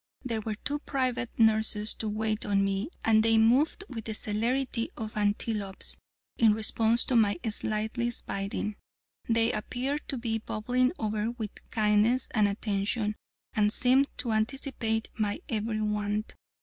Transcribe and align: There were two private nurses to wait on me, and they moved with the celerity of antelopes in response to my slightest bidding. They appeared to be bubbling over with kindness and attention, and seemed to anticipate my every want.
There 0.25 0.41
were 0.41 0.55
two 0.55 0.79
private 0.79 1.29
nurses 1.37 1.93
to 1.99 2.09
wait 2.09 2.43
on 2.43 2.65
me, 2.65 2.89
and 3.05 3.21
they 3.21 3.37
moved 3.37 3.83
with 3.87 4.05
the 4.05 4.15
celerity 4.15 4.89
of 4.97 5.15
antelopes 5.15 5.97
in 6.39 6.55
response 6.55 7.03
to 7.03 7.15
my 7.15 7.39
slightest 7.47 8.25
bidding. 8.25 8.77
They 9.29 9.51
appeared 9.51 10.01
to 10.07 10.17
be 10.17 10.39
bubbling 10.39 10.91
over 10.97 11.29
with 11.29 11.51
kindness 11.69 12.29
and 12.31 12.47
attention, 12.47 13.15
and 13.53 13.71
seemed 13.71 14.09
to 14.17 14.31
anticipate 14.31 15.09
my 15.19 15.39
every 15.47 15.81
want. 15.83 16.33